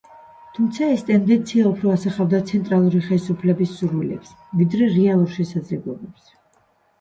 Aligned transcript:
თუმცა 0.53 0.85
ეს 0.93 1.01
ტენდენცია 1.09 1.65
უფრო 1.71 1.91
ასახავდა 1.95 2.39
ცენტრალური 2.51 3.01
ხელისუფლების 3.09 3.75
სურვილებს, 3.83 4.33
ვიდრე 4.63 4.89
რეალურ 4.97 5.31
შესაძლებლობებს. 5.37 6.35